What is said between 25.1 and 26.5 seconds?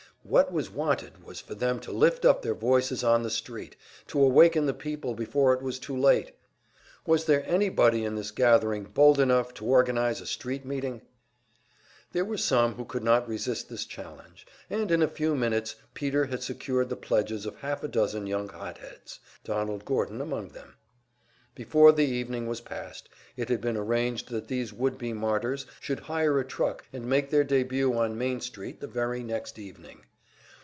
martyrs should hire a